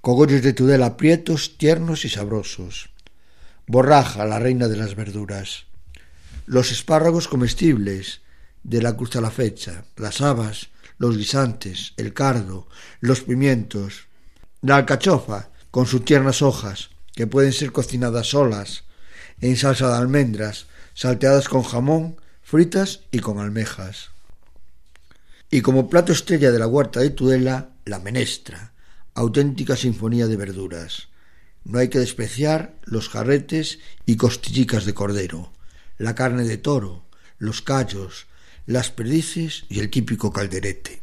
[0.00, 2.90] Cogollos de Tudela prietos, tiernos y sabrosos.
[3.66, 5.64] Borraja, la reina de las verduras.
[6.46, 8.20] Los espárragos comestibles,
[8.62, 9.84] de la cruz a la fecha.
[9.96, 10.68] Las habas,
[10.98, 12.68] los guisantes, el cardo,
[13.00, 14.06] los pimientos.
[14.62, 18.84] La alcachofa, con sus tiernas hojas, que pueden ser cocinadas solas,
[19.40, 24.10] en salsa de almendras, salteadas con jamón, fritas y con almejas.
[25.50, 28.72] Y como plato estrella de la huerta de Tudela, la menestra,
[29.14, 31.08] auténtica sinfonía de verduras.
[31.64, 35.52] No hay que despreciar los jarretes y costillicas de cordero,
[35.98, 37.04] la carne de toro,
[37.38, 38.26] los callos,
[38.66, 41.02] las perdices y el típico calderete.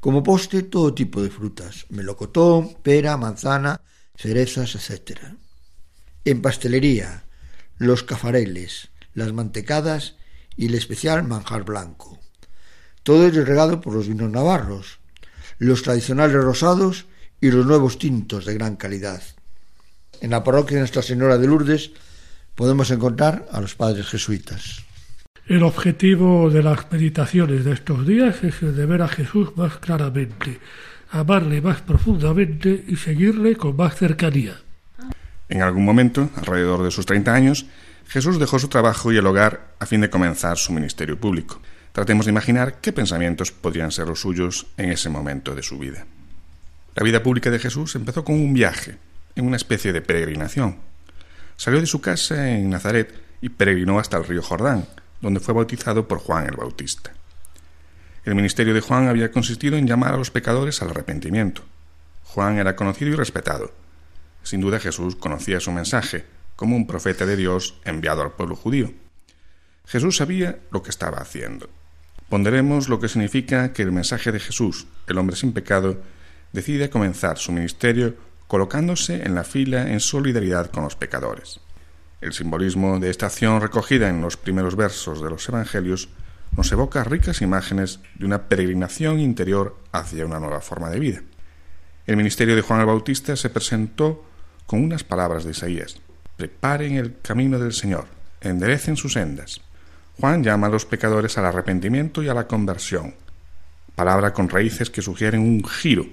[0.00, 3.80] Como postre, todo tipo de frutas, melocotón, pera, manzana,
[4.16, 5.20] cerezas, etc.
[6.24, 7.24] En pastelería,
[7.78, 10.16] los cafareles, las mantecadas
[10.56, 12.18] y el especial manjar blanco.
[13.04, 14.98] Todo ello regado por los vinos navarros,
[15.58, 17.06] los tradicionales rosados
[17.40, 19.22] y los nuevos tintos de gran calidad.
[20.20, 21.92] En la parroquia de Nuestra Señora de Lourdes
[22.54, 24.84] podemos encontrar a los padres jesuitas.
[25.46, 29.78] El objetivo de las meditaciones de estos días es el de ver a Jesús más
[29.78, 30.60] claramente,
[31.10, 34.54] amarle más profundamente y seguirle con más cercanía.
[35.48, 37.66] En algún momento, alrededor de sus 30 años,
[38.06, 41.60] Jesús dejó su trabajo y el hogar a fin de comenzar su ministerio público.
[41.90, 46.06] Tratemos de imaginar qué pensamientos podrían ser los suyos en ese momento de su vida.
[46.94, 48.96] La vida pública de Jesús empezó con un viaje,
[49.34, 50.76] en una especie de peregrinación.
[51.56, 54.86] Salió de su casa en Nazaret y peregrinó hasta el río Jordán,
[55.22, 57.12] donde fue bautizado por Juan el Bautista.
[58.24, 61.62] El ministerio de Juan había consistido en llamar a los pecadores al arrepentimiento.
[62.24, 63.72] Juan era conocido y respetado.
[64.42, 66.24] Sin duda Jesús conocía su mensaje,
[66.56, 68.92] como un profeta de Dios enviado al pueblo judío.
[69.86, 71.68] Jesús sabía lo que estaba haciendo.
[72.28, 76.00] Ponderemos lo que significa que el mensaje de Jesús, el hombre sin pecado,
[76.52, 78.16] decide comenzar su ministerio
[78.46, 81.60] colocándose en la fila en solidaridad con los pecadores.
[82.22, 86.08] El simbolismo de esta acción recogida en los primeros versos de los Evangelios
[86.56, 91.22] nos evoca ricas imágenes de una peregrinación interior hacia una nueva forma de vida.
[92.06, 94.24] El ministerio de Juan el Bautista se presentó
[94.66, 95.96] con unas palabras de Isaías.
[96.36, 98.06] Preparen el camino del Señor,
[98.40, 99.60] enderecen sus sendas.
[100.20, 103.16] Juan llama a los pecadores al arrepentimiento y a la conversión,
[103.96, 106.06] palabra con raíces que sugieren un giro.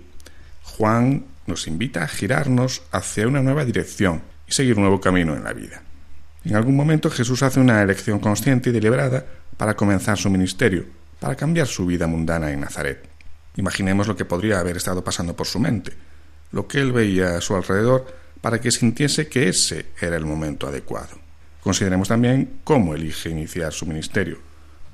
[0.64, 5.44] Juan nos invita a girarnos hacia una nueva dirección y seguir un nuevo camino en
[5.44, 5.84] la vida.
[6.46, 9.26] En algún momento Jesús hace una elección consciente y deliberada
[9.58, 10.86] para comenzar su ministerio,
[11.20, 13.10] para cambiar su vida mundana en Nazaret.
[13.58, 15.92] Imaginemos lo que podría haber estado pasando por su mente,
[16.52, 18.08] lo que él veía a su alrededor
[18.40, 21.18] para que sintiese que ese era el momento adecuado.
[21.62, 24.40] Consideremos también cómo elige iniciar su ministerio,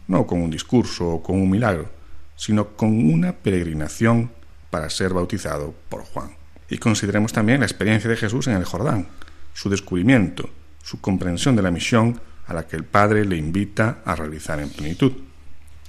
[0.07, 1.91] no con un discurso o con un milagro,
[2.35, 4.31] sino con una peregrinación
[4.71, 6.31] para ser bautizado por Juan.
[6.69, 9.07] Y consideremos también la experiencia de Jesús en el Jordán,
[9.53, 10.49] su descubrimiento,
[10.85, 14.69] su comprensión de la misión a la que el Padre le invita a realizar en
[14.69, 15.13] plenitud.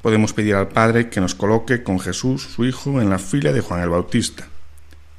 [0.00, 3.60] Podemos pedir al Padre que nos coloque con Jesús, su Hijo, en la fila de
[3.60, 4.48] Juan el Bautista.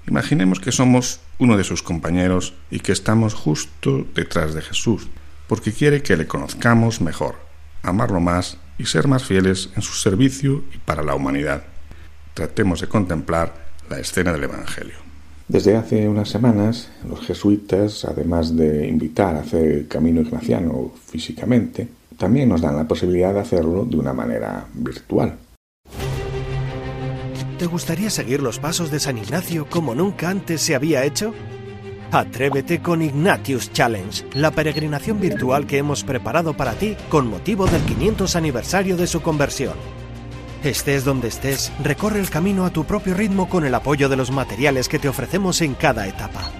[0.07, 5.09] Imaginemos que somos uno de sus compañeros y que estamos justo detrás de Jesús,
[5.47, 7.35] porque quiere que le conozcamos mejor,
[7.83, 11.65] amarlo más y ser más fieles en su servicio y para la humanidad.
[12.33, 15.06] Tratemos de contemplar la escena del Evangelio.
[15.47, 21.87] Desde hace unas semanas, los jesuitas, además de invitar a hacer el camino ignaciano físicamente,
[22.17, 25.37] también nos dan la posibilidad de hacerlo de una manera virtual.
[27.57, 31.33] ¿Te gustaría seguir los pasos de San Ignacio como nunca antes se había hecho?
[32.11, 37.81] Atrévete con Ignatius Challenge, la peregrinación virtual que hemos preparado para ti con motivo del
[37.81, 39.73] 500 aniversario de su conversión.
[40.63, 44.31] Estés donde estés, recorre el camino a tu propio ritmo con el apoyo de los
[44.31, 46.51] materiales que te ofrecemos en cada etapa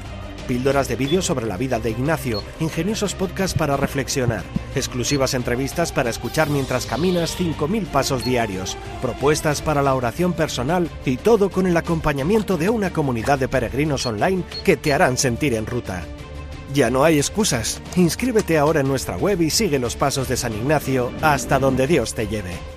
[0.48, 4.44] píldoras de vídeo sobre la vida de Ignacio, ingeniosos podcasts para reflexionar,
[4.76, 11.18] exclusivas entrevistas para escuchar mientras caminas 5.000 pasos diarios, propuestas para la oración personal y
[11.18, 15.68] todo con el acompañamiento de una comunidad de peregrinos online que te harán sentir en
[15.68, 16.04] ruta.
[16.74, 17.82] Ya no hay excusas.
[17.96, 22.14] Inscríbete ahora en nuestra web y sigue los pasos de San Ignacio hasta donde Dios
[22.14, 22.77] te lleve.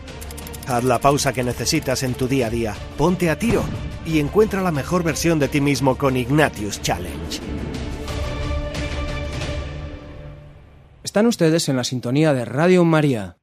[0.71, 3.65] Haz la pausa que necesitas en tu día a día, ponte a tiro
[4.07, 7.41] y encuentra la mejor versión de ti mismo con Ignatius Challenge.
[11.03, 13.37] Están ustedes en la sintonía de Radio María.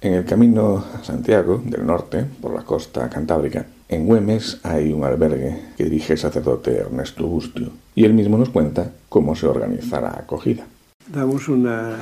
[0.00, 5.04] En el camino a Santiago del norte, por la costa cantábrica, en Güemes hay un
[5.04, 10.00] albergue que dirige el sacerdote Ernesto Bustio y él mismo nos cuenta cómo se organiza
[10.00, 10.64] la acogida.
[11.06, 11.98] Damos una,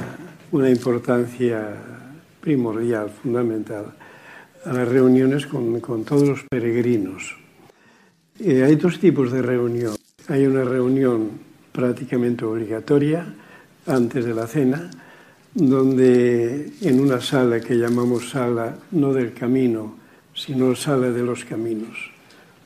[0.53, 1.75] una importancia
[2.41, 3.98] primordial, fundamental,
[4.65, 7.37] a las reuniones con, con todos los peregrinos.
[8.41, 9.97] Eh, hay dos tipos de reunión.
[10.29, 11.31] Hay una reunión
[11.73, 13.35] prácticamente obligatoria,
[13.87, 14.91] antes de la cena,
[15.55, 19.97] donde en una sala que llamamos sala no del camino,
[20.35, 22.11] sino sala de los caminos,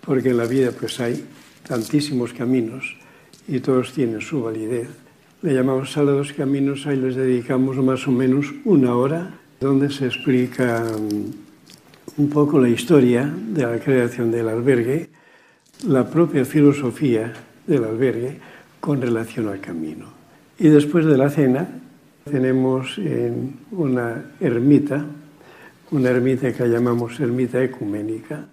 [0.05, 1.25] porque en la vida pues hay
[1.67, 2.97] tantísimos caminos
[3.49, 4.89] y todos tienen su validez.
[5.43, 9.91] Le llamamos sala de los caminos, ahí les dedicamos más o menos una hora, donde
[9.91, 11.42] se explica mm,
[12.19, 15.09] un poco la historia de la creación del albergue,
[15.87, 17.33] la propia filosofía
[17.67, 18.39] del albergue
[18.81, 20.07] con relación al camino.
[20.59, 21.69] Y después de la cena
[22.31, 25.05] tenemos en una ermita,
[25.91, 28.47] una ermita que llamamos ermita ecuménica,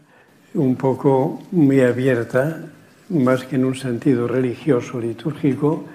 [0.54, 2.66] un poco muy abierta,
[3.10, 5.86] más que en un sentido religioso, litúrgico,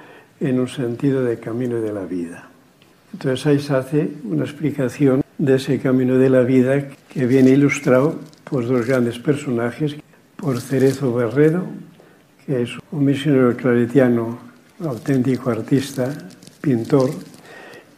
[0.40, 2.48] en un sentido de camino de la vida.
[3.12, 8.18] Entonces ahí se hace una explicación de ese camino de la vida que viene ilustrado
[8.44, 9.96] por dos grandes personajes,
[10.36, 11.64] por Cerezo Berredo,
[12.46, 14.38] que es un misionero claretiano
[14.80, 16.12] auténtico artista,
[16.60, 17.10] pintor,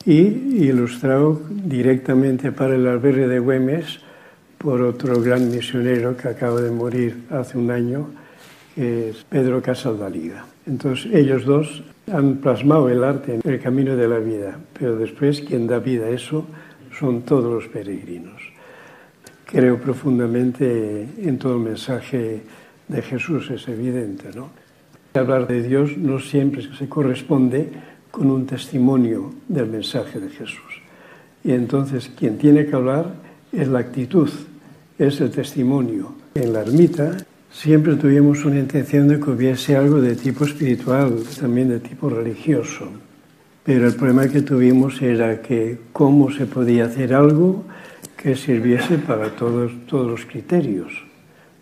[0.07, 3.99] y ilustrado directamente para el albergue de Güemes
[4.57, 8.11] por otro gran misionero que acaba de morir hace un año,
[8.75, 10.47] que es Pedro Casaldaliga.
[10.65, 11.83] Entonces ellos dos
[12.13, 16.07] han plasmado el arte en el camino de la vida, pero después quien da vida
[16.07, 16.47] a eso
[16.99, 18.43] son todos los peregrinos.
[19.45, 22.43] Creo profundamente en todo el mensaje
[22.89, 24.51] de Jesús, es evidente, ¿no?
[25.15, 27.71] Hablar de Dios no siempre se corresponde
[28.11, 30.83] con un testimonio del mensaje de Jesús.
[31.43, 33.15] Y entonces quien tiene que hablar
[33.53, 34.29] es la actitud,
[34.99, 36.13] es el testimonio.
[36.35, 37.17] En la ermita
[37.51, 42.89] siempre tuvimos una intención de que hubiese algo de tipo espiritual, también de tipo religioso.
[43.67, 47.65] Pero el problema que tuvimos era que cómo se podía hacer algo
[48.17, 51.05] que sirviese para todos, todos los criterios,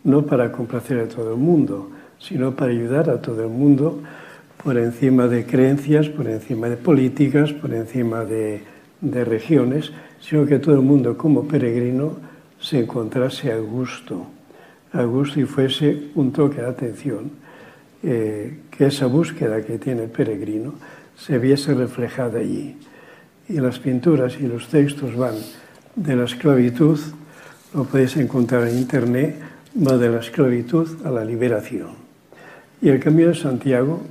[0.05, 4.01] no para complacer a todo el mundo sino para ayudar a todo el mundo
[4.63, 8.63] por encima de creencias, por encima de políticas, por encima de,
[9.03, 12.17] regiones, sino que todo el mundo como peregrino
[12.59, 14.27] se encontrase a gusto,
[14.95, 17.31] a gusto y fuese un toque de atención,
[18.03, 20.73] eh, que esa búsqueda que tiene el peregrino
[21.17, 22.77] se viese reflejada allí.
[23.49, 25.35] Y las pinturas y los textos van
[25.97, 26.99] de la esclavitud,
[27.75, 29.37] lo podéis encontrar en internet,
[29.77, 31.91] va de la esclavitud a la liberación.
[32.81, 34.03] Y el camino de Santiago,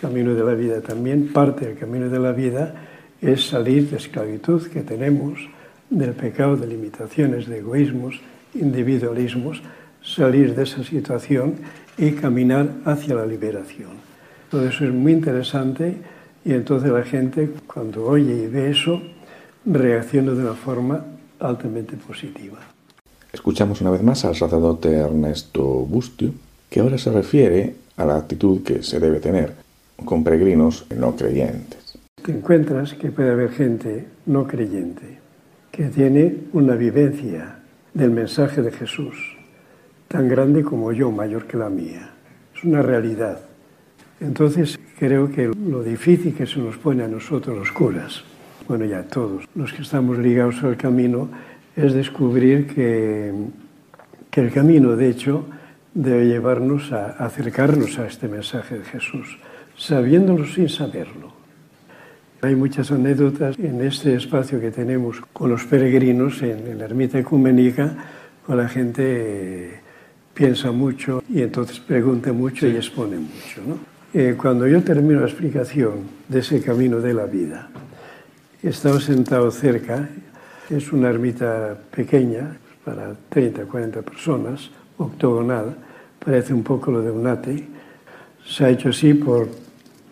[0.00, 2.74] camino de la vida también, parte del camino de la vida
[3.20, 5.38] es salir de esclavitud que tenemos,
[5.90, 8.20] del pecado de limitaciones, de egoísmos,
[8.54, 9.62] individualismos,
[10.02, 11.54] salir de esa situación
[11.98, 13.92] y caminar hacia la liberación.
[14.50, 15.96] Todo eso es muy interesante
[16.46, 19.02] y entonces la gente cuando oye y ve eso
[19.64, 21.04] reacciona de una forma
[21.40, 22.58] altamente positiva.
[23.32, 26.30] Escuchamos una vez más al sacerdote Ernesto Bustio,
[26.70, 29.54] que ahora se refiere a la actitud que se debe tener
[30.04, 31.98] con peregrinos no creyentes.
[32.22, 35.18] Te encuentras que puede haber gente no creyente
[35.72, 37.58] que tiene una vivencia
[37.92, 39.36] del mensaje de Jesús
[40.06, 42.10] tan grande como yo, mayor que la mía.
[42.54, 43.40] Es una realidad.
[44.20, 48.24] Entonces creo que lo difícil que se nos pone a nosotros los curas,
[48.66, 51.28] bueno ya todos los que estamos ligados al camino,
[51.76, 53.32] es descubrir que,
[54.30, 55.44] que el camino de hecho
[55.92, 59.38] debe llevarnos a acercarnos a este mensaje de Jesús,
[59.76, 61.32] sabiéndolo sin saberlo.
[62.42, 67.94] Hay muchas anécdotas en este espacio que tenemos con los peregrinos en, la ermita ecuménica,
[68.46, 69.80] con la gente eh,
[70.34, 73.62] piensa mucho y entonces pregunta mucho y expone mucho.
[73.66, 73.95] ¿no?
[74.14, 77.68] Eh, cuando yo termino la explicación de ese camino de la vida,
[78.62, 80.08] he estado sentado cerca,
[80.70, 85.74] es una ermita pequeña, para 30, 40 personas, octogonal,
[86.24, 87.64] parece un poco lo de un ate,
[88.46, 89.48] se ha hecho así por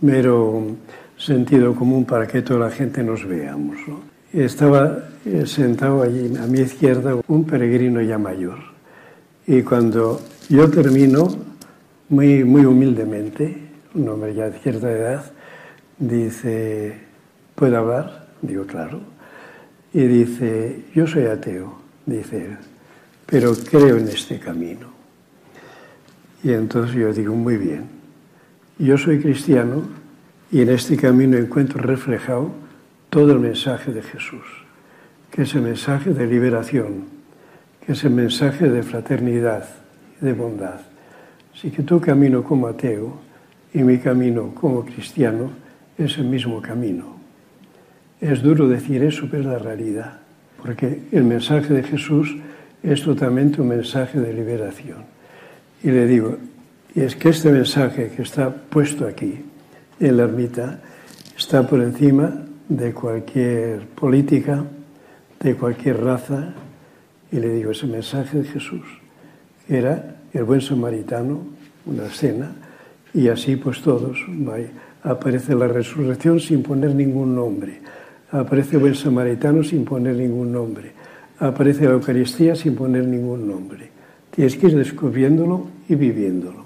[0.00, 0.76] mero
[1.16, 3.76] sentido común para que toda la gente nos veamos.
[4.32, 8.58] Estaba eh, sentado allí a mi izquierda un peregrino ya mayor.
[9.46, 11.28] Y cuando yo termino,
[12.08, 13.63] muy, muy humildemente,
[13.94, 15.32] un hombre ya de cierta edad,
[15.98, 16.98] dice,
[17.54, 18.28] ¿puedo hablar?
[18.42, 19.00] Digo, claro.
[19.92, 22.56] Y dice, yo soy ateo, dice
[23.26, 24.88] pero creo en este camino.
[26.42, 27.84] Y entonces yo digo, muy bien,
[28.78, 29.82] yo soy cristiano
[30.50, 32.52] y en este camino encuentro reflejado
[33.08, 34.44] todo el mensaje de Jesús,
[35.30, 37.06] que es el mensaje de liberación,
[37.84, 39.68] que es el mensaje de fraternidad
[40.20, 40.80] de bondad.
[41.54, 43.18] Así que tu camino como ateo
[43.74, 45.50] y mi camino como cristiano
[45.98, 47.16] es el mismo camino.
[48.20, 50.20] Es duro decir eso, pero es la realidad,
[50.62, 52.36] porque el mensaje de Jesús
[52.82, 54.98] es totalmente un mensaje de liberación.
[55.82, 56.38] Y le digo,
[56.94, 59.44] y es que este mensaje que está puesto aquí,
[59.98, 60.80] en la ermita,
[61.36, 64.64] está por encima de cualquier política,
[65.40, 66.54] de cualquier raza,
[67.32, 68.86] y le digo, ese mensaje de Jesús,
[69.68, 71.40] era el buen samaritano,
[71.86, 72.52] una cena,
[73.14, 74.18] y así pues todos,
[75.04, 77.78] aparece la resurrección sin poner ningún nombre,
[78.32, 80.92] aparece el buen samaritano sin poner ningún nombre,
[81.38, 83.88] aparece la Eucaristía sin poner ningún nombre.
[84.30, 86.64] Tienes que ir descubriéndolo y viviéndolo.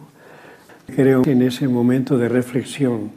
[0.95, 3.11] Creo en ese momento de reflexión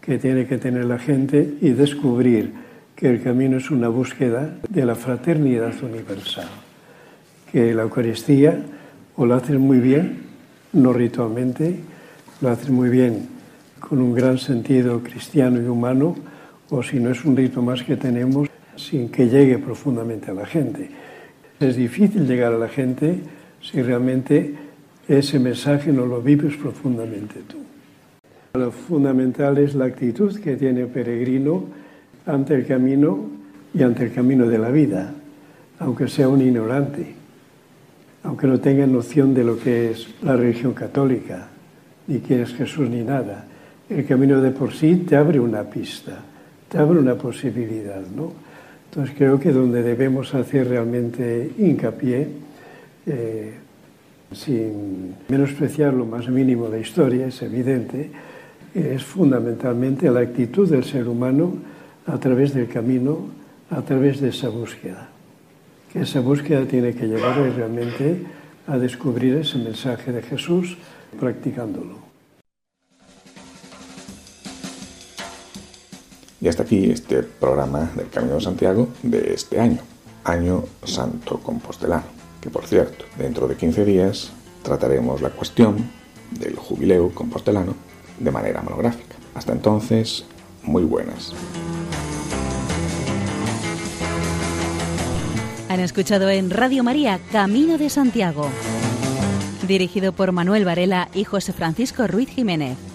[0.00, 2.52] que tiene que tener la gente y descubrir
[2.96, 6.48] que el camino es una búsqueda de la fraternidad universal,
[7.52, 8.58] que la Eucaristía
[9.16, 10.18] o la hacen muy bien,
[10.72, 11.80] no ritualmente,
[12.40, 13.28] lo hacen muy bien
[13.78, 16.16] con un gran sentido cristiano y humano,
[16.70, 20.46] o si no es un rito más que tenemos sin que llegue profundamente a la
[20.46, 20.90] gente.
[21.58, 23.20] Es difícil llegar a la gente
[23.60, 24.54] si realmente
[25.08, 27.58] ese mensaje no lo vives profundamente tú.
[28.54, 31.64] Lo fundamental es la actitud que tiene el peregrino
[32.26, 33.28] ante el camino
[33.74, 35.12] y ante el camino de la vida,
[35.78, 37.14] aunque sea un ignorante,
[38.22, 41.49] aunque no tenga noción de lo que es la religión católica,
[42.10, 43.46] ni quién es Jesús ni nada.
[43.88, 46.18] El camino de por sí te abre una pista,
[46.68, 48.32] te abre una posibilidad, ¿no?
[48.90, 52.26] Entonces creo que donde debemos hacer realmente hincapié
[53.06, 53.52] eh,
[54.32, 58.10] sin menospreciar lo más mínimo la historia, es evidente,
[58.74, 61.54] es fundamentalmente la actitud del ser humano
[62.06, 63.28] a través del camino,
[63.70, 65.08] a través de esa búsqueda.
[65.92, 68.22] Que esa búsqueda tiene que llevarle realmente
[68.66, 70.76] a descubrir ese mensaje de Jesús
[71.18, 71.99] practicándolo.
[76.40, 79.80] Y hasta aquí este programa del Camino de Santiago de este año,
[80.24, 84.32] Año Santo Compostelano que por cierto, dentro de 15 días
[84.62, 85.90] trataremos la cuestión
[86.30, 87.74] del jubileo compostelano
[88.18, 89.16] de manera monográfica.
[89.34, 90.24] Hasta entonces,
[90.62, 91.32] muy buenas.
[95.68, 98.48] Han escuchado en Radio María Camino de Santiago,
[99.68, 102.89] dirigido por Manuel Varela y José Francisco Ruiz Jiménez.